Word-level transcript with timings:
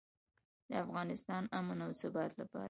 د 0.69 0.71
افغانستان 0.85 1.43
امن 1.59 1.79
او 1.85 1.91
ثبات 2.01 2.31
لپاره. 2.39 2.59